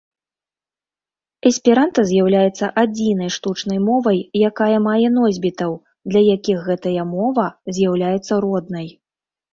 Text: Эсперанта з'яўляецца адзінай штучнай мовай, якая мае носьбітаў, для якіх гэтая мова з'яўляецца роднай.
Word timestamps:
Эсперанта 1.49 2.05
з'яўляецца 2.11 2.65
адзінай 2.83 3.29
штучнай 3.37 3.79
мовай, 3.89 4.19
якая 4.49 4.77
мае 4.89 5.07
носьбітаў, 5.19 5.71
для 6.13 6.21
якіх 6.35 6.57
гэтая 6.71 7.03
мова 7.15 7.47
з'яўляецца 7.77 8.33
роднай. 8.49 8.87